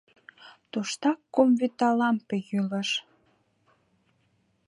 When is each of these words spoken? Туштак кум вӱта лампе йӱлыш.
Туштак 0.71 1.19
кум 1.33 1.49
вӱта 1.59 1.89
лампе 1.99 2.37
йӱлыш. 2.49 2.89